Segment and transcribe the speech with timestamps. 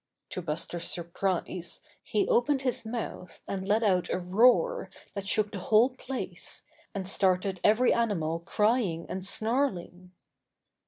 [0.31, 5.59] To Buster's surprise he opened his mouth and let out a roar that shook the
[5.59, 6.63] whole place
[6.95, 10.11] and started every animal crying and snarling.